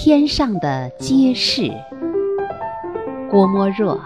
[0.00, 1.72] 天上的街市，
[3.28, 4.00] 郭沫若。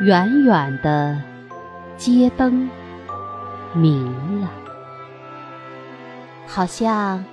[0.00, 1.16] 远远的
[1.96, 2.68] 街灯
[3.72, 4.50] 明了，
[6.48, 7.24] 好像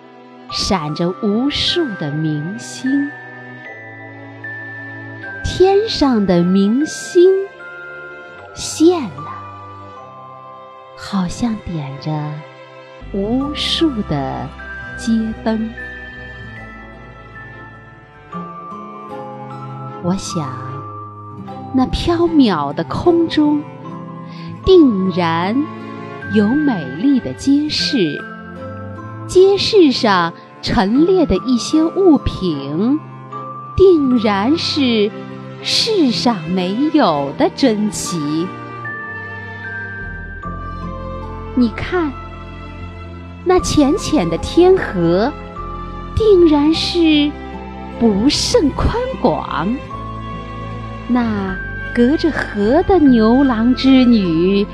[0.52, 3.10] 闪着无数的明星。
[5.44, 7.32] 天上的明星
[8.54, 9.29] 现了，
[11.12, 12.12] 好像点着
[13.14, 14.48] 无数的
[14.96, 15.12] 街
[15.44, 15.68] 灯。
[20.04, 20.48] 我想，
[21.74, 23.64] 那缥缈的空中，
[24.64, 25.56] 定然
[26.36, 28.24] 有美丽的街市。
[29.26, 33.00] 街市上陈列的一些物品，
[33.76, 35.10] 定然是。
[35.62, 38.48] 世上没有的珍奇，
[41.60, 42.10] 你看，
[43.44, 45.30] 那浅浅的天河，
[46.16, 47.30] 定然是
[48.00, 49.68] 不甚宽广。
[51.10, 51.58] 那
[51.94, 54.66] 隔着河的牛郎织女，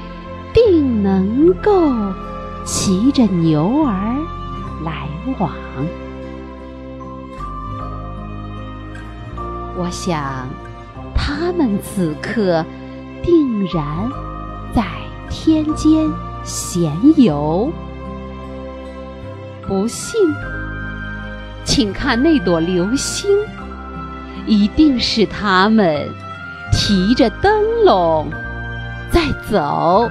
[0.53, 1.91] 定能够
[2.63, 4.15] 骑着牛儿
[4.83, 5.07] 来
[5.39, 5.51] 往。
[9.75, 10.47] 我想。
[11.17, 12.63] 他们此刻
[13.23, 14.07] 定然
[14.75, 14.85] 在
[15.27, 16.07] 天间
[16.45, 17.71] 闲游，
[19.67, 20.21] 不信，
[21.63, 23.29] 请看那朵流星，
[24.45, 26.07] 一定是他们
[26.71, 27.51] 提着灯
[27.83, 28.27] 笼
[29.11, 30.07] 在走。